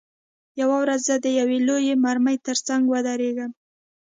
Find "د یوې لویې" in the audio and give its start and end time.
1.25-1.95